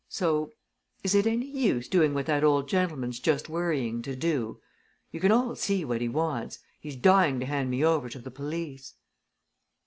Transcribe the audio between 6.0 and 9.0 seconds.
he wants he's dying to hand me over to the police."